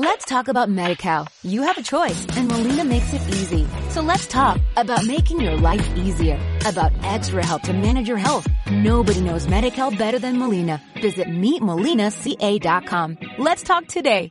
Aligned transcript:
Let's 0.00 0.24
talk 0.26 0.46
about 0.46 0.68
MediCal. 0.68 1.26
You 1.42 1.62
have 1.62 1.76
a 1.76 1.82
choice 1.82 2.24
and 2.36 2.46
Molina 2.46 2.84
makes 2.84 3.12
it 3.12 3.20
easy. 3.34 3.66
So 3.90 4.00
let's 4.00 4.28
talk 4.28 4.60
about 4.76 5.04
making 5.04 5.40
your 5.40 5.56
life 5.56 5.84
easier, 5.96 6.38
about 6.64 6.92
extra 7.02 7.44
help 7.44 7.62
to 7.62 7.72
manage 7.72 8.06
your 8.06 8.16
health. 8.16 8.46
Nobody 8.70 9.20
knows 9.20 9.48
MediCal 9.48 9.98
better 9.98 10.20
than 10.20 10.38
Molina. 10.38 10.80
Visit 11.02 11.26
meetmolinaca.com. 11.26 13.18
Let's 13.38 13.64
talk 13.64 13.88
today. 13.88 14.30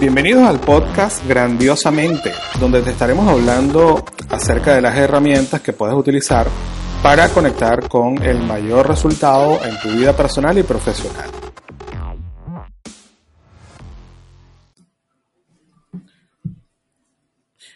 Bienvenidos 0.00 0.48
al 0.48 0.60
podcast 0.60 1.28
Grandiosamente, 1.28 2.32
donde 2.58 2.80
te 2.80 2.92
estaremos 2.92 3.28
hablando 3.28 4.02
acerca 4.30 4.76
de 4.76 4.80
las 4.80 4.96
herramientas 4.96 5.60
que 5.60 5.74
puedes 5.74 5.94
utilizar 5.94 6.48
para 7.02 7.28
conectar 7.28 7.86
con 7.86 8.22
el 8.22 8.38
mayor 8.38 8.88
resultado 8.88 9.62
en 9.62 9.78
tu 9.80 9.90
vida 9.90 10.16
personal 10.16 10.56
y 10.56 10.62
profesional. 10.62 11.49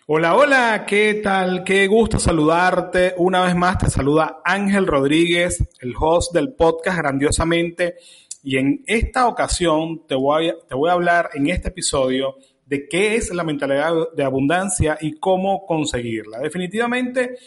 Hola, 0.06 0.36
hola, 0.36 0.84
¿qué 0.86 1.14
tal? 1.24 1.64
Qué 1.64 1.86
gusto 1.86 2.18
saludarte. 2.18 3.14
Una 3.16 3.40
vez 3.40 3.56
más 3.56 3.78
te 3.78 3.88
saluda 3.88 4.42
Ángel 4.44 4.86
Rodríguez, 4.86 5.66
el 5.80 5.94
host 5.98 6.34
del 6.34 6.52
podcast 6.52 6.98
Grandiosamente. 6.98 7.94
Y 8.42 8.58
en 8.58 8.84
esta 8.86 9.26
ocasión 9.26 10.06
te 10.06 10.14
voy, 10.14 10.50
a, 10.50 10.56
te 10.68 10.74
voy 10.74 10.90
a 10.90 10.92
hablar 10.92 11.30
en 11.32 11.48
este 11.48 11.68
episodio 11.68 12.34
de 12.66 12.86
qué 12.86 13.14
es 13.14 13.32
la 13.32 13.44
mentalidad 13.44 13.94
de 14.14 14.24
abundancia 14.24 14.98
y 15.00 15.18
cómo 15.18 15.64
conseguirla. 15.64 16.38
Definitivamente, 16.38 17.38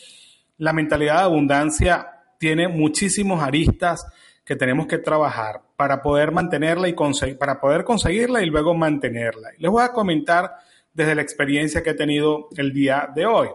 la 0.57 0.73
mentalidad 0.73 1.17
de 1.17 1.25
abundancia 1.25 2.07
tiene 2.39 2.67
muchísimos 2.67 3.43
aristas 3.43 4.03
que 4.43 4.55
tenemos 4.55 4.87
que 4.87 4.97
trabajar 4.97 5.61
para 5.75 6.01
poder 6.01 6.31
mantenerla 6.31 6.89
y 6.89 6.95
para 7.37 7.61
poder 7.61 7.83
conseguirla 7.83 8.41
y 8.41 8.47
luego 8.47 8.73
mantenerla. 8.73 9.49
Les 9.59 9.69
voy 9.69 9.83
a 9.83 9.91
comentar 9.91 10.55
desde 10.97 11.13
la 11.13 11.21
experiencia 11.21 11.83
que 11.83 11.91
he 11.91 11.93
tenido 11.93 12.49
el 12.57 12.73
día 12.73 13.07
de 13.13 13.27
hoy. 13.27 13.49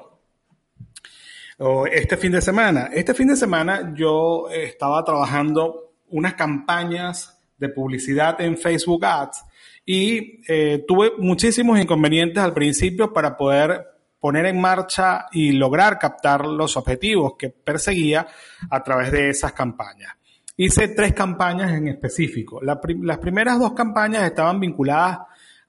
O 1.58 1.86
este 1.86 2.16
fin 2.16 2.30
de 2.30 2.40
semana. 2.40 2.90
Este 2.92 3.14
fin 3.14 3.26
de 3.26 3.36
semana 3.36 3.92
yo 3.96 4.48
estaba 4.48 5.04
trabajando 5.04 5.94
unas 6.10 6.34
campañas 6.34 7.36
de 7.58 7.68
publicidad 7.68 8.40
en 8.40 8.56
Facebook 8.56 9.04
Ads 9.04 9.44
y 9.84 10.40
eh, 10.46 10.84
tuve 10.86 11.12
muchísimos 11.18 11.80
inconvenientes 11.80 12.38
al 12.38 12.54
principio 12.54 13.12
para 13.12 13.36
poder 13.36 13.88
poner 14.20 14.46
en 14.46 14.60
marcha 14.60 15.26
y 15.32 15.50
lograr 15.50 15.98
captar 15.98 16.46
los 16.46 16.76
objetivos 16.76 17.34
que 17.36 17.50
perseguía 17.50 18.24
a 18.70 18.82
través 18.84 19.10
de 19.10 19.30
esas 19.30 19.52
campañas. 19.52 20.12
Hice 20.56 20.88
tres 20.88 21.12
campañas 21.12 21.72
en 21.72 21.88
específico. 21.88 22.60
las 22.62 23.18
primeras 23.18 23.58
dos 23.58 23.72
campañas 23.72 24.22
estaban 24.22 24.60
vinculadas 24.60 25.18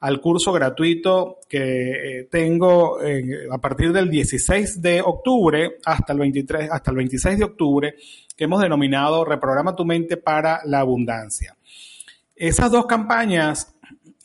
al 0.03 0.19
curso 0.19 0.51
gratuito 0.51 1.37
que 1.47 2.19
eh, 2.19 2.27
tengo 2.29 2.97
a 3.49 3.57
partir 3.59 3.93
del 3.93 4.09
16 4.09 4.81
de 4.81 4.99
octubre 5.01 5.77
hasta 5.85 6.11
el 6.11 6.19
23, 6.19 6.69
hasta 6.69 6.91
el 6.91 6.97
26 6.97 7.37
de 7.39 7.45
octubre, 7.45 7.95
que 8.35 8.43
hemos 8.43 8.61
denominado 8.61 9.23
Reprograma 9.23 9.73
tu 9.73 9.85
mente 9.85 10.17
para 10.17 10.59
la 10.65 10.81
abundancia. 10.81 11.55
Esas 12.35 12.69
dos 12.69 12.85
campañas 12.85 13.73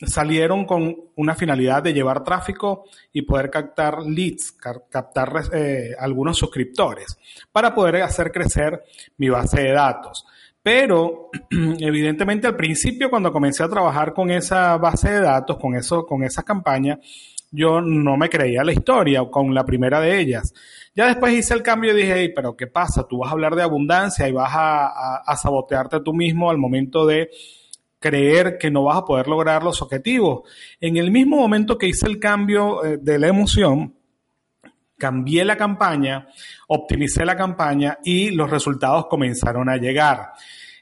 salieron 0.04 0.64
con 0.64 0.96
una 1.14 1.36
finalidad 1.36 1.80
de 1.84 1.94
llevar 1.94 2.24
tráfico 2.24 2.86
y 3.12 3.22
poder 3.22 3.48
captar 3.48 4.02
leads, 4.02 4.50
captar 4.50 5.32
eh, 5.52 5.94
algunos 5.96 6.38
suscriptores 6.38 7.16
para 7.52 7.72
poder 7.72 8.02
hacer 8.02 8.32
crecer 8.32 8.82
mi 9.16 9.28
base 9.28 9.62
de 9.62 9.72
datos. 9.72 10.26
Pero 10.62 11.30
evidentemente 11.50 12.46
al 12.46 12.56
principio 12.56 13.10
cuando 13.10 13.32
comencé 13.32 13.62
a 13.62 13.68
trabajar 13.68 14.12
con 14.12 14.30
esa 14.30 14.76
base 14.76 15.10
de 15.10 15.20
datos, 15.20 15.58
con 15.58 15.74
eso, 15.74 16.04
con 16.06 16.24
esa 16.24 16.42
campaña, 16.42 16.98
yo 17.50 17.80
no 17.80 18.16
me 18.16 18.28
creía 18.28 18.62
la 18.62 18.72
historia 18.72 19.24
con 19.30 19.54
la 19.54 19.64
primera 19.64 20.00
de 20.00 20.20
ellas. 20.20 20.52
Ya 20.94 21.06
después 21.06 21.32
hice 21.32 21.54
el 21.54 21.62
cambio 21.62 21.92
y 21.92 22.02
dije, 22.02 22.32
pero 22.34 22.56
¿qué 22.56 22.66
pasa? 22.66 23.06
Tú 23.08 23.18
vas 23.18 23.30
a 23.30 23.32
hablar 23.32 23.54
de 23.54 23.62
abundancia 23.62 24.28
y 24.28 24.32
vas 24.32 24.50
a, 24.52 25.36
sabotearte 25.36 26.00
tú 26.00 26.12
mismo 26.12 26.50
al 26.50 26.58
momento 26.58 27.06
de 27.06 27.30
creer 27.98 28.58
que 28.58 28.70
no 28.70 28.84
vas 28.84 28.98
a 28.98 29.04
poder 29.04 29.28
lograr 29.28 29.62
los 29.62 29.80
objetivos. 29.80 30.42
En 30.80 30.96
el 30.96 31.10
mismo 31.10 31.36
momento 31.36 31.78
que 31.78 31.88
hice 31.88 32.06
el 32.06 32.18
cambio 32.18 32.84
eh, 32.84 32.98
de 33.00 33.18
la 33.18 33.28
emoción, 33.28 33.94
cambié 34.98 35.44
la 35.44 35.56
campaña, 35.56 36.26
optimicé 36.66 37.24
la 37.24 37.36
campaña 37.36 37.98
y 38.04 38.30
los 38.30 38.50
resultados 38.50 39.06
comenzaron 39.06 39.68
a 39.70 39.76
llegar. 39.76 40.32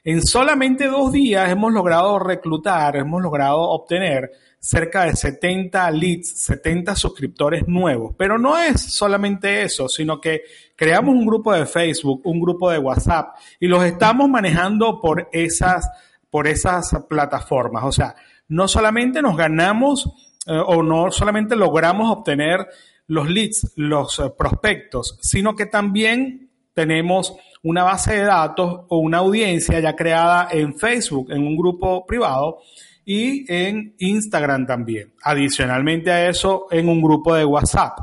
En 0.03 0.21
solamente 0.21 0.87
dos 0.87 1.11
días 1.11 1.49
hemos 1.49 1.73
logrado 1.73 2.17
reclutar, 2.17 2.95
hemos 2.95 3.21
logrado 3.21 3.59
obtener 3.59 4.31
cerca 4.59 5.03
de 5.03 5.15
70 5.15 5.91
leads, 5.91 6.43
70 6.43 6.95
suscriptores 6.95 7.67
nuevos. 7.67 8.15
Pero 8.17 8.37
no 8.37 8.57
es 8.57 8.81
solamente 8.81 9.63
eso, 9.63 9.87
sino 9.87 10.19
que 10.19 10.41
creamos 10.75 11.15
un 11.15 11.25
grupo 11.25 11.53
de 11.53 11.65
Facebook, 11.65 12.21
un 12.25 12.39
grupo 12.39 12.69
de 12.71 12.79
WhatsApp 12.79 13.35
y 13.59 13.67
los 13.67 13.83
estamos 13.83 14.29
manejando 14.29 14.99
por 14.99 15.29
esas, 15.31 15.89
por 16.29 16.47
esas 16.47 16.89
plataformas. 17.09 17.83
O 17.83 17.91
sea, 17.91 18.15
no 18.47 18.67
solamente 18.67 19.21
nos 19.21 19.37
ganamos 19.37 20.09
eh, 20.47 20.57
o 20.65 20.83
no 20.83 21.11
solamente 21.11 21.55
logramos 21.55 22.09
obtener 22.09 22.65
los 23.07 23.29
leads, 23.29 23.73
los 23.75 24.19
eh, 24.19 24.31
prospectos, 24.37 25.17
sino 25.21 25.55
que 25.55 25.65
también 25.65 26.49
tenemos 26.73 27.35
una 27.63 27.83
base 27.83 28.17
de 28.17 28.23
datos 28.23 28.85
o 28.87 28.99
una 28.99 29.17
audiencia 29.17 29.79
ya 29.79 29.95
creada 29.95 30.49
en 30.51 30.77
Facebook, 30.77 31.31
en 31.31 31.45
un 31.45 31.57
grupo 31.57 32.05
privado 32.05 32.59
y 33.03 33.51
en 33.51 33.95
Instagram 33.97 34.67
también. 34.67 35.13
Adicionalmente 35.23 36.11
a 36.11 36.29
eso, 36.29 36.67
en 36.69 36.87
un 36.89 37.01
grupo 37.01 37.33
de 37.33 37.45
WhatsApp. 37.45 37.97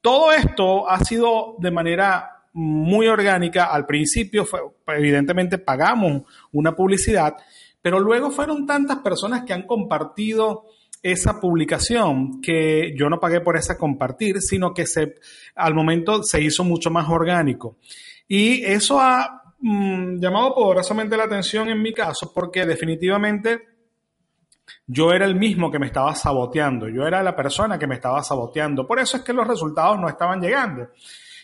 Todo 0.00 0.32
esto 0.32 0.88
ha 0.88 1.04
sido 1.04 1.56
de 1.58 1.70
manera 1.70 2.44
muy 2.52 3.08
orgánica. 3.08 3.66
Al 3.66 3.84
principio, 3.84 4.44
fue, 4.44 4.60
evidentemente, 4.86 5.58
pagamos 5.58 6.22
una 6.52 6.74
publicidad, 6.74 7.36
pero 7.82 8.00
luego 8.00 8.30
fueron 8.30 8.64
tantas 8.64 8.98
personas 8.98 9.44
que 9.44 9.52
han 9.52 9.66
compartido 9.66 10.64
esa 11.12 11.40
publicación 11.40 12.40
que 12.40 12.94
yo 12.96 13.08
no 13.08 13.20
pagué 13.20 13.40
por 13.40 13.56
esa 13.56 13.76
compartir, 13.76 14.40
sino 14.40 14.72
que 14.72 14.86
se, 14.86 15.14
al 15.54 15.74
momento 15.74 16.22
se 16.22 16.42
hizo 16.42 16.64
mucho 16.64 16.90
más 16.90 17.08
orgánico. 17.08 17.76
Y 18.26 18.64
eso 18.64 19.00
ha 19.00 19.54
mm, 19.60 20.18
llamado 20.20 20.54
poderosamente 20.54 21.16
la 21.16 21.24
atención 21.24 21.68
en 21.68 21.80
mi 21.82 21.92
caso 21.92 22.32
porque 22.34 22.66
definitivamente 22.66 23.60
yo 24.86 25.12
era 25.12 25.24
el 25.24 25.34
mismo 25.34 25.70
que 25.70 25.78
me 25.78 25.86
estaba 25.86 26.14
saboteando, 26.14 26.88
yo 26.88 27.06
era 27.06 27.22
la 27.22 27.36
persona 27.36 27.78
que 27.78 27.86
me 27.86 27.94
estaba 27.94 28.22
saboteando. 28.22 28.86
Por 28.86 28.98
eso 28.98 29.16
es 29.16 29.22
que 29.22 29.32
los 29.32 29.46
resultados 29.46 29.98
no 29.98 30.08
estaban 30.08 30.40
llegando. 30.40 30.88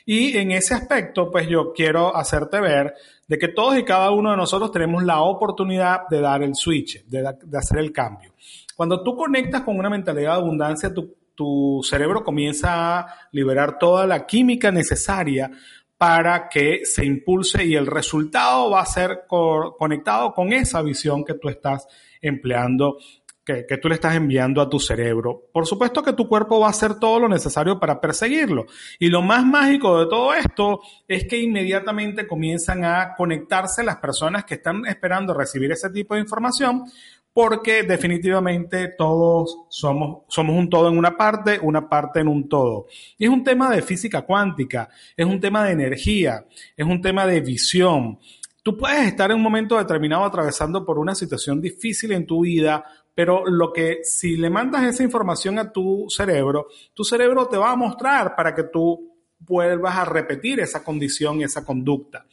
Y 0.06 0.36
en 0.36 0.52
ese 0.52 0.74
aspecto, 0.74 1.30
pues 1.30 1.48
yo 1.48 1.72
quiero 1.72 2.14
hacerte 2.14 2.60
ver 2.60 2.94
de 3.26 3.38
que 3.38 3.48
todos 3.48 3.78
y 3.78 3.84
cada 3.84 4.10
uno 4.10 4.30
de 4.30 4.36
nosotros 4.36 4.70
tenemos 4.70 5.02
la 5.02 5.22
oportunidad 5.22 6.08
de 6.10 6.20
dar 6.20 6.42
el 6.42 6.54
switch, 6.54 7.04
de, 7.06 7.22
de 7.42 7.58
hacer 7.58 7.78
el 7.78 7.90
cambio. 7.90 8.34
Cuando 8.76 9.02
tú 9.02 9.16
conectas 9.16 9.62
con 9.62 9.78
una 9.78 9.90
mentalidad 9.90 10.32
de 10.32 10.40
abundancia, 10.40 10.92
tu, 10.92 11.80
cerebro 11.82 12.22
comienza 12.22 13.00
a 13.00 13.06
liberar 13.32 13.78
toda 13.78 14.06
la 14.06 14.24
química 14.24 14.70
necesaria 14.70 15.50
para 15.98 16.48
que 16.48 16.84
se 16.84 17.04
impulse 17.04 17.64
y 17.64 17.74
el 17.74 17.86
resultado 17.86 18.70
va 18.70 18.82
a 18.82 18.86
ser 18.86 19.24
conectado 19.28 20.32
con 20.32 20.52
esa 20.52 20.82
visión 20.82 21.24
que 21.24 21.34
tú 21.34 21.48
estás 21.48 21.88
empleando, 22.20 22.98
que, 23.44 23.64
tú 23.80 23.88
le 23.88 23.96
estás 23.96 24.14
enviando 24.14 24.62
a 24.62 24.68
tu 24.68 24.78
cerebro. 24.78 25.48
Por 25.52 25.66
supuesto 25.66 26.02
que 26.02 26.12
tu 26.12 26.28
cuerpo 26.28 26.60
va 26.60 26.68
a 26.68 26.70
hacer 26.70 26.98
todo 26.98 27.20
lo 27.20 27.28
necesario 27.28 27.78
para 27.78 28.00
perseguirlo. 28.00 28.66
Y 28.98 29.08
lo 29.08 29.22
más 29.22 29.44
mágico 29.44 29.98
de 30.00 30.06
todo 30.06 30.34
esto 30.34 30.80
es 31.06 31.26
que 31.26 31.38
inmediatamente 31.38 32.26
comienzan 32.26 32.84
a 32.84 33.14
conectarse 33.16 33.82
las 33.82 33.96
personas 33.96 34.44
que 34.44 34.54
están 34.54 34.86
esperando 34.86 35.34
recibir 35.34 35.72
ese 35.72 35.90
tipo 35.90 36.14
de 36.14 36.20
información 36.20 36.84
porque 37.34 37.82
definitivamente 37.82 38.94
todos 38.96 39.66
somos, 39.68 40.22
un 40.38 40.70
todo 40.70 40.88
en 40.88 40.96
una 40.96 41.16
parte, 41.16 41.58
una 41.60 41.88
parte 41.88 42.20
en 42.20 42.28
un 42.28 42.48
todo. 42.48 42.86
Y 43.18 43.24
es 43.24 43.30
un 43.30 43.42
tema 43.42 43.74
de 43.74 43.82
física 43.82 44.22
cuántica, 44.22 44.88
es 45.16 45.26
un 45.26 45.40
tema 45.40 45.64
de 45.64 45.72
energía, 45.72 46.46
es 46.76 46.86
un 46.86 47.02
tema 47.02 47.26
de 47.26 47.40
visión. 47.40 48.20
Tú 48.62 48.78
puedes 48.78 49.08
estar 49.08 49.32
en 49.32 49.38
un 49.38 49.42
momento 49.42 49.76
determinado 49.76 50.24
atravesando 50.24 50.86
por 50.86 51.00
una 51.00 51.16
situación 51.16 51.60
difícil 51.60 52.12
en 52.12 52.24
tu 52.24 52.42
vida, 52.42 52.84
pero 53.16 53.44
lo 53.44 53.72
que 53.72 53.98
si 54.04 54.36
le 54.36 54.48
mandas 54.48 54.84
esa 54.84 55.02
información 55.02 55.58
a 55.58 55.72
tu 55.72 56.06
cerebro, 56.08 56.68
tu 56.94 57.02
cerebro 57.02 57.46
te 57.46 57.56
va 57.56 57.72
a 57.72 57.76
mostrar 57.76 58.36
para 58.36 58.54
que 58.54 58.62
tú 58.62 59.12
vuelvas 59.40 59.96
a 59.96 60.04
repetir 60.04 60.60
esa 60.60 60.84
condición, 60.84 61.42
esa 61.42 61.64
conducta. 61.64 62.26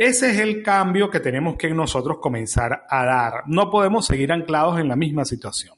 Ese 0.00 0.30
es 0.30 0.38
el 0.38 0.62
cambio 0.62 1.10
que 1.10 1.20
tenemos 1.20 1.56
que 1.58 1.68
nosotros 1.74 2.20
comenzar 2.22 2.86
a 2.88 3.04
dar. 3.04 3.42
No 3.48 3.70
podemos 3.70 4.06
seguir 4.06 4.32
anclados 4.32 4.80
en 4.80 4.88
la 4.88 4.96
misma 4.96 5.26
situación. 5.26 5.74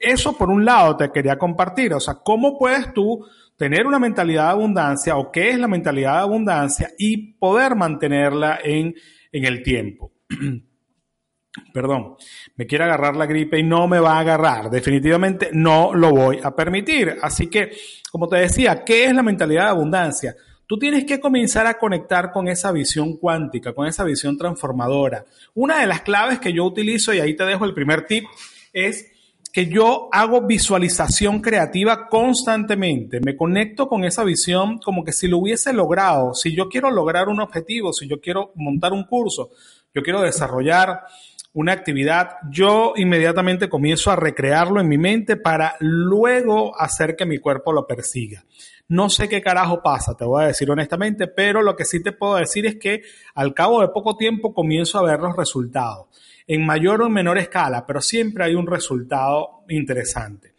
Eso 0.00 0.36
por 0.36 0.50
un 0.50 0.64
lado 0.64 0.96
te 0.96 1.12
quería 1.12 1.38
compartir, 1.38 1.94
o 1.94 2.00
sea, 2.00 2.14
¿cómo 2.24 2.58
puedes 2.58 2.92
tú 2.92 3.24
tener 3.56 3.86
una 3.86 4.00
mentalidad 4.00 4.46
de 4.46 4.50
abundancia 4.50 5.16
o 5.16 5.30
qué 5.30 5.50
es 5.50 5.60
la 5.60 5.68
mentalidad 5.68 6.14
de 6.14 6.22
abundancia 6.22 6.90
y 6.98 7.34
poder 7.34 7.76
mantenerla 7.76 8.58
en, 8.64 8.96
en 9.30 9.44
el 9.44 9.62
tiempo? 9.62 10.10
perdón, 11.72 12.16
me 12.56 12.66
quiere 12.66 12.82
agarrar 12.82 13.14
la 13.14 13.26
gripe 13.26 13.60
y 13.60 13.62
no 13.62 13.86
me 13.86 14.00
va 14.00 14.16
a 14.16 14.20
agarrar. 14.22 14.70
Definitivamente 14.70 15.50
no 15.52 15.94
lo 15.94 16.10
voy 16.10 16.40
a 16.42 16.50
permitir. 16.56 17.16
Así 17.22 17.46
que, 17.46 17.70
como 18.10 18.26
te 18.26 18.38
decía, 18.38 18.82
¿qué 18.82 19.04
es 19.04 19.14
la 19.14 19.22
mentalidad 19.22 19.66
de 19.66 19.70
abundancia? 19.70 20.34
Tú 20.72 20.78
tienes 20.78 21.04
que 21.04 21.20
comenzar 21.20 21.66
a 21.66 21.74
conectar 21.74 22.32
con 22.32 22.48
esa 22.48 22.72
visión 22.72 23.18
cuántica, 23.18 23.74
con 23.74 23.86
esa 23.86 24.04
visión 24.04 24.38
transformadora. 24.38 25.26
Una 25.52 25.80
de 25.80 25.86
las 25.86 26.00
claves 26.00 26.38
que 26.38 26.54
yo 26.54 26.64
utilizo, 26.64 27.12
y 27.12 27.20
ahí 27.20 27.36
te 27.36 27.44
dejo 27.44 27.66
el 27.66 27.74
primer 27.74 28.06
tip, 28.06 28.24
es 28.72 29.06
que 29.52 29.66
yo 29.66 30.08
hago 30.10 30.46
visualización 30.46 31.42
creativa 31.42 32.08
constantemente. 32.08 33.20
Me 33.20 33.36
conecto 33.36 33.86
con 33.86 34.04
esa 34.04 34.24
visión 34.24 34.78
como 34.78 35.04
que 35.04 35.12
si 35.12 35.28
lo 35.28 35.36
hubiese 35.36 35.74
logrado, 35.74 36.32
si 36.32 36.56
yo 36.56 36.70
quiero 36.70 36.90
lograr 36.90 37.28
un 37.28 37.42
objetivo, 37.42 37.92
si 37.92 38.08
yo 38.08 38.18
quiero 38.18 38.52
montar 38.54 38.94
un 38.94 39.04
curso, 39.04 39.50
yo 39.94 40.02
quiero 40.02 40.22
desarrollar 40.22 41.02
una 41.54 41.72
actividad, 41.72 42.36
yo 42.50 42.94
inmediatamente 42.96 43.68
comienzo 43.68 44.10
a 44.10 44.16
recrearlo 44.16 44.80
en 44.80 44.88
mi 44.88 44.96
mente 44.96 45.36
para 45.36 45.76
luego 45.80 46.78
hacer 46.80 47.14
que 47.14 47.26
mi 47.26 47.38
cuerpo 47.38 47.72
lo 47.72 47.86
persiga. 47.86 48.44
No 48.88 49.10
sé 49.10 49.28
qué 49.28 49.42
carajo 49.42 49.82
pasa, 49.82 50.14
te 50.14 50.24
voy 50.24 50.44
a 50.44 50.46
decir 50.48 50.70
honestamente, 50.70 51.26
pero 51.26 51.62
lo 51.62 51.76
que 51.76 51.84
sí 51.84 52.02
te 52.02 52.12
puedo 52.12 52.36
decir 52.36 52.66
es 52.66 52.76
que 52.76 53.02
al 53.34 53.54
cabo 53.54 53.80
de 53.80 53.88
poco 53.88 54.16
tiempo 54.16 54.52
comienzo 54.54 54.98
a 54.98 55.02
ver 55.02 55.20
los 55.20 55.36
resultados, 55.36 56.06
en 56.46 56.64
mayor 56.64 57.02
o 57.02 57.08
menor 57.08 57.38
escala, 57.38 57.86
pero 57.86 58.00
siempre 58.00 58.44
hay 58.44 58.54
un 58.54 58.66
resultado 58.66 59.64
interesante. 59.68 60.54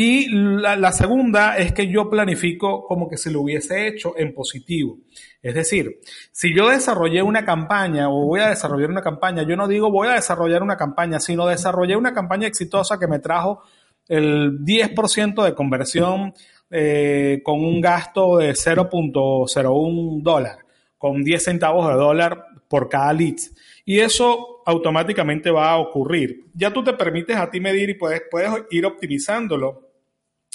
Y 0.00 0.28
la, 0.28 0.92
segunda 0.92 1.56
es 1.56 1.72
que 1.72 1.88
yo 1.88 2.08
planifico 2.08 2.84
como 2.84 3.08
que 3.08 3.16
se 3.16 3.32
lo 3.32 3.40
hubiese 3.40 3.88
hecho 3.88 4.16
en 4.16 4.32
positivo. 4.32 4.98
Es 5.42 5.56
decir, 5.56 5.98
si 6.30 6.54
yo 6.54 6.68
desarrollé 6.68 7.20
una 7.20 7.44
campaña 7.44 8.08
o 8.08 8.24
voy 8.26 8.38
a 8.38 8.50
desarrollar 8.50 8.90
una 8.90 9.02
campaña, 9.02 9.42
yo 9.42 9.56
no 9.56 9.66
digo 9.66 9.90
voy 9.90 10.06
a 10.06 10.12
desarrollar 10.12 10.62
una 10.62 10.76
campaña, 10.76 11.18
sino 11.18 11.48
desarrollé 11.48 11.96
una 11.96 12.14
campaña 12.14 12.46
exitosa 12.46 12.96
que 12.96 13.08
me 13.08 13.18
trajo 13.18 13.64
el 14.06 14.60
10% 14.60 15.42
de 15.42 15.54
conversión 15.56 16.32
eh, 16.70 17.40
con 17.42 17.58
un 17.58 17.80
gasto 17.80 18.36
de 18.36 18.52
0.01 18.52 20.22
dólar, 20.22 20.58
con 20.96 21.24
10 21.24 21.42
centavos 21.42 21.88
de 21.88 21.94
dólar 21.94 22.44
por 22.68 22.88
cada 22.88 23.12
lead. 23.12 23.38
Y 23.84 23.98
eso 23.98 24.62
automáticamente 24.64 25.50
va 25.50 25.72
a 25.72 25.78
ocurrir. 25.78 26.44
Ya 26.54 26.72
tú 26.72 26.84
te 26.84 26.92
permites 26.92 27.36
a 27.36 27.50
ti 27.50 27.58
medir 27.58 27.90
y 27.90 27.94
puedes, 27.94 28.22
puedes 28.30 28.52
ir 28.70 28.86
optimizándolo 28.86 29.87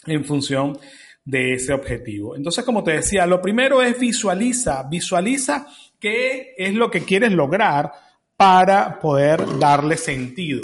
en 0.06 0.26
función 0.26 0.78
de 1.26 1.54
ese 1.54 1.74
objetivo. 1.74 2.36
Entonces, 2.36 2.66
como 2.66 2.84
te 2.84 2.92
decía, 2.94 3.26
lo 3.26 3.42
primero 3.42 3.82
es 3.82 3.98
visualiza, 4.00 4.84
visualiza 4.90 5.68
qué 6.00 6.54
es 6.58 6.74
lo 6.74 6.92
que 6.92 7.04
quieres 7.04 7.32
lograr 7.32 7.92
para 8.36 9.00
poder 9.00 9.58
darle 9.58 9.96
sentido. 9.96 10.64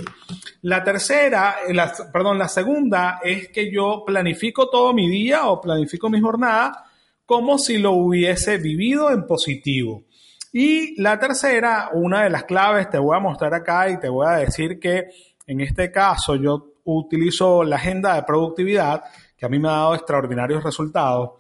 La 0.64 0.84
tercera, 0.84 1.56
la, 1.70 1.94
perdón, 2.12 2.38
la 2.38 2.50
segunda 2.50 3.20
es 3.24 3.50
que 3.50 3.72
yo 3.72 4.04
planifico 4.06 4.70
todo 4.70 4.94
mi 4.94 5.10
día 5.10 5.48
o 5.48 5.62
planifico 5.62 6.10
mi 6.10 6.20
jornada 6.20 6.86
como 7.26 7.58
si 7.58 7.78
lo 7.78 7.92
hubiese 7.92 8.58
vivido 8.58 9.12
en 9.12 9.26
positivo. 9.26 10.04
Y 10.52 11.00
la 11.00 11.20
tercera, 11.20 11.92
una 11.94 12.24
de 12.24 12.32
las 12.32 12.44
claves, 12.46 12.90
te 12.90 12.98
voy 12.98 13.16
a 13.16 13.20
mostrar 13.20 13.54
acá 13.54 13.88
y 13.90 14.00
te 14.00 14.10
voy 14.10 14.26
a 14.28 14.38
decir 14.38 14.80
que 14.80 15.10
en 15.46 15.62
este 15.62 15.92
caso 15.92 16.36
yo 16.36 16.74
utilizo 16.86 17.64
la 17.64 17.76
agenda 17.76 18.16
de 18.16 18.24
productividad, 18.24 19.04
que 19.40 19.46
a 19.46 19.50
mí 19.50 19.58
me 19.58 19.70
ha 19.70 19.74
dado 19.74 19.96
extraordinarios 19.96 20.64
resultados, 20.64 21.32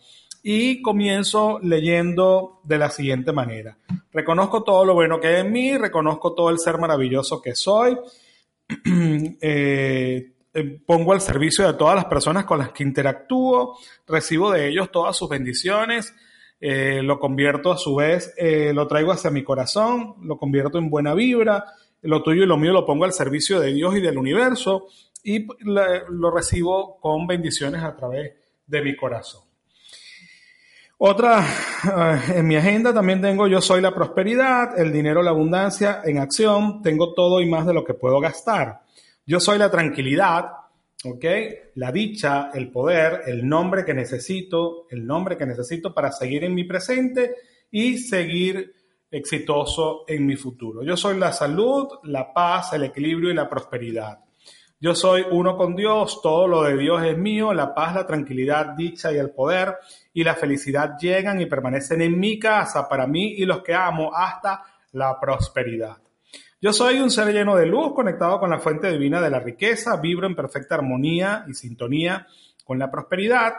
y 0.41 0.81
comienzo 0.81 1.59
leyendo 1.61 2.61
de 2.63 2.77
la 2.77 2.89
siguiente 2.89 3.33
manera. 3.33 3.77
Reconozco 4.11 4.63
todo 4.63 4.85
lo 4.85 4.93
bueno 4.93 5.19
que 5.19 5.27
hay 5.27 5.41
en 5.41 5.51
mí, 5.51 5.77
reconozco 5.77 6.33
todo 6.33 6.49
el 6.49 6.59
ser 6.59 6.77
maravilloso 6.77 7.41
que 7.41 7.55
soy, 7.55 7.97
eh, 9.41 10.31
eh, 10.53 10.79
pongo 10.85 11.13
al 11.13 11.21
servicio 11.21 11.67
de 11.67 11.73
todas 11.73 11.95
las 11.95 12.05
personas 12.05 12.45
con 12.45 12.59
las 12.59 12.71
que 12.71 12.83
interactúo, 12.83 13.77
recibo 14.07 14.51
de 14.51 14.69
ellos 14.69 14.91
todas 14.91 15.17
sus 15.17 15.29
bendiciones, 15.29 16.13
eh, 16.61 17.01
lo 17.03 17.19
convierto 17.19 17.71
a 17.71 17.77
su 17.77 17.95
vez, 17.95 18.33
lo 18.73 18.87
traigo 18.87 19.11
hacia 19.11 19.29
mi 19.31 19.43
corazón, 19.43 20.15
lo 20.21 20.37
convierto 20.37 20.77
en 20.77 20.89
buena 20.89 21.13
vibra, 21.13 21.65
lo 22.01 22.23
tuyo 22.23 22.43
y 22.43 22.47
lo 22.47 22.57
mío 22.57 22.71
lo 22.71 22.85
pongo 22.85 23.05
al 23.05 23.13
servicio 23.13 23.59
de 23.59 23.73
Dios 23.73 23.95
y 23.95 24.01
del 24.01 24.17
universo 24.17 24.87
y 25.23 25.47
lo 25.67 26.31
recibo 26.31 26.99
con 26.99 27.27
bendiciones 27.27 27.83
a 27.83 27.95
través 27.95 28.33
de 28.65 28.81
mi 28.81 28.95
corazón. 28.95 29.49
Otra, 31.01 31.45
en 32.35 32.45
mi 32.45 32.57
agenda 32.57 32.93
también 32.93 33.21
tengo 33.21 33.47
yo 33.47 33.61
soy 33.61 33.79
la 33.79 33.95
prosperidad, 33.95 34.77
el 34.77 34.91
dinero, 34.91 35.23
la 35.23 35.31
abundancia 35.31 36.01
en 36.03 36.17
acción, 36.17 36.81
tengo 36.81 37.13
todo 37.13 37.39
y 37.39 37.49
más 37.49 37.65
de 37.65 37.73
lo 37.73 37.85
que 37.85 37.93
puedo 37.93 38.19
gastar. 38.19 38.81
Yo 39.25 39.39
soy 39.39 39.57
la 39.59 39.71
tranquilidad, 39.71 40.51
¿ok? 41.05 41.25
La 41.75 41.93
dicha, 41.93 42.49
el 42.53 42.69
poder, 42.69 43.21
el 43.27 43.47
nombre 43.47 43.85
que 43.85 43.93
necesito, 43.93 44.87
el 44.89 45.05
nombre 45.05 45.37
que 45.37 45.45
necesito 45.45 45.93
para 45.93 46.11
seguir 46.11 46.43
en 46.43 46.53
mi 46.53 46.65
presente 46.65 47.35
y 47.71 47.97
seguir 47.97 48.73
exitoso 49.09 50.03
en 50.05 50.25
mi 50.25 50.35
futuro. 50.35 50.83
Yo 50.83 50.97
soy 50.97 51.17
la 51.17 51.31
salud, 51.31 51.87
la 52.03 52.33
paz, 52.33 52.73
el 52.73 52.83
equilibrio 52.83 53.31
y 53.31 53.35
la 53.35 53.49
prosperidad. 53.49 54.19
Yo 54.81 54.95
soy 54.95 55.25
uno 55.29 55.57
con 55.57 55.75
Dios, 55.75 56.21
todo 56.23 56.47
lo 56.47 56.63
de 56.63 56.77
Dios 56.77 57.03
es 57.03 57.17
mío, 57.17 57.53
la 57.53 57.75
paz, 57.75 57.95
la 57.95 58.07
tranquilidad, 58.07 58.75
dicha 58.77 59.11
y 59.11 59.17
el 59.17 59.31
poder 59.31 59.75
y 60.13 60.23
la 60.23 60.35
felicidad 60.35 60.97
llegan 60.97 61.41
y 61.41 61.47
permanecen 61.47 62.01
en 62.01 62.17
mi 62.17 62.39
casa 62.39 62.87
para 62.87 63.05
mí 63.05 63.33
y 63.33 63.45
los 63.45 63.61
que 63.61 63.73
amo 63.73 64.15
hasta 64.15 64.63
la 64.93 65.19
prosperidad. 65.19 65.97
Yo 66.61 66.71
soy 66.71 66.99
un 66.99 67.11
ser 67.11 67.33
lleno 67.33 67.57
de 67.57 67.65
luz, 67.65 67.93
conectado 67.93 68.39
con 68.39 68.49
la 68.49 68.59
fuente 68.59 68.89
divina 68.89 69.19
de 69.19 69.29
la 69.29 69.39
riqueza, 69.39 69.97
vibro 69.97 70.27
en 70.27 70.35
perfecta 70.35 70.75
armonía 70.75 71.43
y 71.49 71.53
sintonía 71.55 72.25
con 72.63 72.79
la 72.79 72.89
prosperidad. 72.89 73.55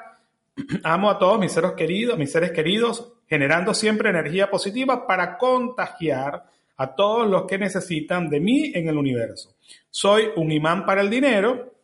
Amo 0.84 1.10
a 1.10 1.18
todos 1.18 1.38
mis 1.38 1.52
seres 1.52 1.72
queridos, 1.72 2.16
mis 2.16 2.32
seres 2.32 2.50
queridos, 2.52 3.12
generando 3.28 3.74
siempre 3.74 4.08
energía 4.08 4.50
positiva 4.50 5.06
para 5.06 5.36
contagiar 5.36 6.46
a 6.80 6.94
todos 6.94 7.28
los 7.28 7.44
que 7.44 7.58
necesitan 7.58 8.30
de 8.30 8.40
mí 8.40 8.72
en 8.74 8.88
el 8.88 8.96
universo. 8.96 9.54
Soy 9.90 10.28
un 10.36 10.50
imán 10.50 10.86
para 10.86 11.02
el 11.02 11.10
dinero. 11.10 11.74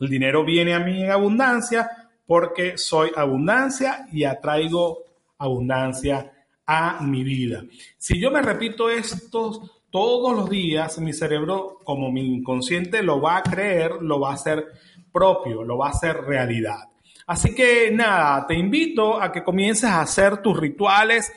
El 0.00 0.08
dinero 0.08 0.44
viene 0.44 0.74
a 0.74 0.80
mí 0.80 1.04
en 1.04 1.12
abundancia 1.12 1.88
porque 2.26 2.76
soy 2.76 3.12
abundancia 3.14 4.08
y 4.12 4.24
atraigo 4.24 5.04
abundancia 5.38 6.32
a 6.66 7.00
mi 7.02 7.22
vida. 7.22 7.62
Si 7.96 8.18
yo 8.18 8.32
me 8.32 8.42
repito 8.42 8.90
esto 8.90 9.70
todos 9.88 10.34
los 10.34 10.50
días, 10.50 10.98
mi 10.98 11.12
cerebro, 11.12 11.78
como 11.84 12.10
mi 12.10 12.26
inconsciente, 12.26 13.04
lo 13.04 13.20
va 13.20 13.36
a 13.36 13.42
creer, 13.44 14.02
lo 14.02 14.18
va 14.18 14.32
a 14.32 14.34
hacer 14.34 14.66
propio, 15.12 15.62
lo 15.62 15.78
va 15.78 15.86
a 15.86 15.90
hacer 15.90 16.16
realidad. 16.22 16.88
Así 17.28 17.54
que 17.54 17.92
nada, 17.92 18.44
te 18.48 18.54
invito 18.54 19.22
a 19.22 19.30
que 19.30 19.44
comiences 19.44 19.88
a 19.88 20.00
hacer 20.00 20.38
tus 20.38 20.58
rituales 20.58 21.32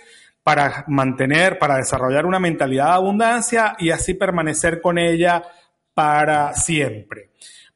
para 0.47 0.85
mantener, 0.87 1.59
para 1.59 1.75
desarrollar 1.75 2.25
una 2.25 2.39
mentalidad 2.39 2.85
de 2.85 2.91
abundancia 2.93 3.75
y 3.79 3.89
así 3.89 4.13
permanecer 4.13 4.79
con 4.79 4.97
ella 4.97 5.43
para 5.93 6.53
siempre. 6.53 7.31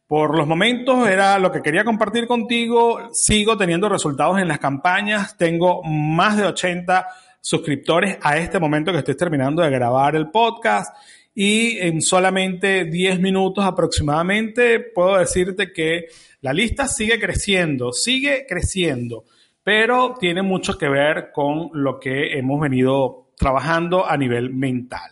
Por 0.08 0.38
los 0.38 0.48
momentos 0.48 1.06
era 1.10 1.38
lo 1.38 1.52
que 1.52 1.62
quería 1.62 1.84
compartir 1.84 2.28
contigo. 2.28 3.10
Sigo 3.12 3.58
teniendo 3.58 3.90
resultados 3.90 4.40
en 4.40 4.48
las 4.48 4.60
campañas. 4.60 5.36
Tengo 5.38 5.84
más 5.84 6.38
de 6.38 6.46
80 6.46 7.08
suscriptores 7.42 8.18
a 8.22 8.38
este 8.38 8.58
momento 8.58 8.94
que 8.94 9.00
estoy 9.00 9.18
terminando 9.18 9.62
de 9.62 9.70
grabar 9.70 10.16
el 10.16 10.32
podcast. 10.32 10.96
Y 11.36 11.78
en 11.78 12.02
solamente 12.02 12.86
10 12.86 13.20
minutos 13.20 13.66
aproximadamente 13.66 14.80
puedo 14.80 15.18
decirte 15.18 15.74
que 15.74 16.06
la 16.40 16.54
lista 16.54 16.88
sigue 16.88 17.20
creciendo, 17.20 17.92
sigue 17.92 18.46
creciendo 18.48 19.26
pero 19.64 20.16
tiene 20.20 20.42
mucho 20.42 20.78
que 20.78 20.90
ver 20.90 21.32
con 21.32 21.70
lo 21.74 22.00
que 22.00 22.38
hemos 22.38 22.60
venido 22.60 23.32
trabajando 23.38 24.08
a 24.08 24.18
nivel 24.18 24.52
mental. 24.54 25.12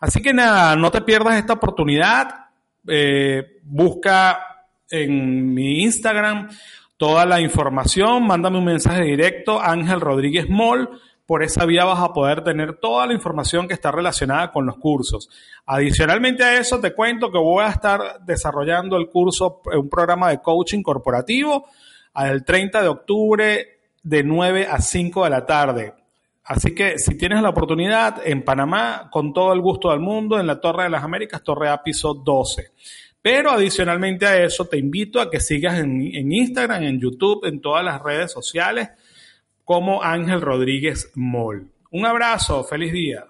Así 0.00 0.22
que 0.22 0.32
nada, 0.32 0.76
no 0.76 0.90
te 0.90 1.02
pierdas 1.02 1.36
esta 1.36 1.54
oportunidad. 1.54 2.46
Eh, 2.88 3.60
busca 3.62 4.66
en 4.88 5.52
mi 5.54 5.82
Instagram 5.82 6.48
toda 6.96 7.24
la 7.24 7.40
información, 7.40 8.26
mándame 8.26 8.58
un 8.58 8.64
mensaje 8.64 9.02
directo, 9.04 9.60
Ángel 9.60 10.00
Rodríguez 10.00 10.48
Moll. 10.48 10.88
Por 11.26 11.42
esa 11.44 11.64
vía 11.64 11.84
vas 11.84 12.00
a 12.00 12.12
poder 12.12 12.42
tener 12.42 12.78
toda 12.78 13.06
la 13.06 13.14
información 13.14 13.68
que 13.68 13.74
está 13.74 13.92
relacionada 13.92 14.50
con 14.50 14.66
los 14.66 14.76
cursos. 14.78 15.30
Adicionalmente 15.64 16.42
a 16.42 16.58
eso, 16.58 16.80
te 16.80 16.92
cuento 16.92 17.30
que 17.30 17.38
voy 17.38 17.64
a 17.64 17.68
estar 17.68 18.20
desarrollando 18.24 18.96
el 18.96 19.08
curso, 19.08 19.62
un 19.72 19.88
programa 19.88 20.30
de 20.30 20.42
coaching 20.42 20.82
corporativo 20.82 21.66
al 22.14 22.44
30 22.44 22.82
de 22.82 22.88
octubre 22.88 23.68
de 24.02 24.22
9 24.24 24.66
a 24.66 24.80
5 24.80 25.24
de 25.24 25.30
la 25.30 25.46
tarde. 25.46 25.94
Así 26.44 26.74
que 26.74 26.98
si 26.98 27.16
tienes 27.16 27.42
la 27.42 27.50
oportunidad 27.50 28.26
en 28.26 28.42
Panamá, 28.42 29.08
con 29.12 29.32
todo 29.32 29.52
el 29.52 29.60
gusto 29.60 29.90
del 29.90 30.00
mundo, 30.00 30.40
en 30.40 30.46
la 30.46 30.60
Torre 30.60 30.84
de 30.84 30.90
las 30.90 31.04
Américas, 31.04 31.42
Torre 31.42 31.68
A, 31.68 31.82
piso 31.82 32.14
12. 32.14 32.72
Pero 33.22 33.50
adicionalmente 33.50 34.26
a 34.26 34.42
eso, 34.42 34.64
te 34.64 34.78
invito 34.78 35.20
a 35.20 35.30
que 35.30 35.40
sigas 35.40 35.78
en, 35.78 36.00
en 36.14 36.32
Instagram, 36.32 36.82
en 36.82 37.00
YouTube, 37.00 37.44
en 37.44 37.60
todas 37.60 37.84
las 37.84 38.02
redes 38.02 38.32
sociales, 38.32 38.88
como 39.64 40.02
Ángel 40.02 40.40
Rodríguez 40.40 41.12
Mol. 41.14 41.70
Un 41.90 42.06
abrazo, 42.06 42.64
feliz 42.64 42.92
día. 42.92 43.26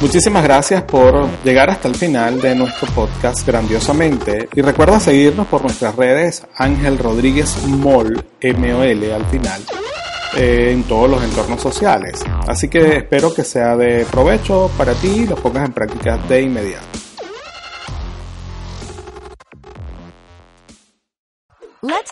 Muchísimas 0.00 0.42
gracias 0.42 0.82
por 0.82 1.28
llegar 1.44 1.68
hasta 1.68 1.86
el 1.86 1.94
final 1.94 2.40
de 2.40 2.54
nuestro 2.54 2.88
podcast 2.94 3.46
grandiosamente 3.46 4.48
y 4.54 4.62
recuerda 4.62 4.98
seguirnos 4.98 5.46
por 5.46 5.60
nuestras 5.60 5.94
redes 5.94 6.42
Ángel 6.56 6.96
Rodríguez 6.96 7.62
Mol, 7.66 8.24
M-O-L 8.40 9.14
al 9.14 9.26
final, 9.26 9.60
eh, 10.38 10.70
en 10.72 10.84
todos 10.84 11.10
los 11.10 11.22
entornos 11.22 11.60
sociales. 11.60 12.24
Así 12.48 12.68
que 12.68 12.96
espero 12.96 13.34
que 13.34 13.44
sea 13.44 13.76
de 13.76 14.06
provecho 14.10 14.70
para 14.78 14.94
ti 14.94 15.08
y 15.08 15.26
lo 15.26 15.36
pongas 15.36 15.66
en 15.66 15.72
práctica 15.74 16.16
de 16.16 16.42
inmediato. 16.42 16.89